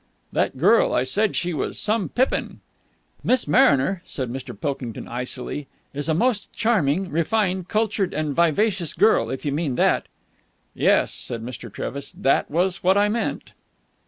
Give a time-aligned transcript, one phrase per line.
[0.33, 0.95] "That girl....
[0.95, 2.59] I said she was some pippin!"
[3.23, 4.59] "Miss Mariner," said Mr.
[4.59, 10.07] Pilkington icily, "is a most charming, refined, cultured, and vivacious girl, if you mean that."
[10.73, 11.71] "Yes," said Mr.
[11.71, 12.13] Trevis.
[12.13, 13.51] "That was what I meant!"